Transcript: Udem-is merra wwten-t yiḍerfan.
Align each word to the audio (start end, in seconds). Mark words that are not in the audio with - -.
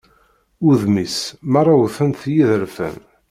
Udem-is 0.67 1.17
merra 1.51 1.73
wwten-t 1.79 2.21
yiḍerfan. 2.35 2.97